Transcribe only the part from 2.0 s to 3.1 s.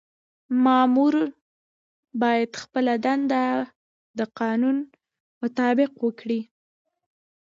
باید خپله